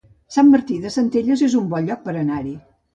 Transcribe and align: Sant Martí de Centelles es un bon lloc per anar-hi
Sant 0.37 0.47
Martí 0.53 0.79
de 0.87 0.93
Centelles 0.97 1.47
es 1.51 1.59
un 1.63 1.71
bon 1.77 1.89
lloc 1.93 2.05
per 2.09 2.21
anar-hi 2.27 2.61